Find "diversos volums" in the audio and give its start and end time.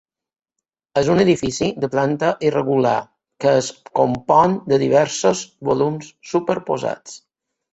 4.85-6.11